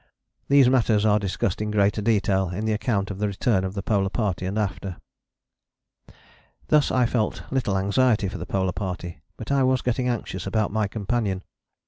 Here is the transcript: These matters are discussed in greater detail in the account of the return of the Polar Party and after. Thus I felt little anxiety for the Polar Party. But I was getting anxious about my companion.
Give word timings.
These 0.47 0.67
matters 0.67 1.05
are 1.05 1.19
discussed 1.19 1.61
in 1.61 1.69
greater 1.69 2.01
detail 2.01 2.49
in 2.49 2.65
the 2.65 2.73
account 2.73 3.11
of 3.11 3.19
the 3.19 3.27
return 3.27 3.63
of 3.63 3.75
the 3.75 3.83
Polar 3.83 4.09
Party 4.09 4.47
and 4.47 4.57
after. 4.57 4.97
Thus 6.69 6.89
I 6.89 7.05
felt 7.05 7.43
little 7.51 7.77
anxiety 7.77 8.27
for 8.27 8.39
the 8.39 8.47
Polar 8.47 8.71
Party. 8.71 9.21
But 9.37 9.51
I 9.51 9.61
was 9.61 9.83
getting 9.83 10.07
anxious 10.09 10.47
about 10.47 10.71
my 10.73 10.87
companion. 10.87 11.43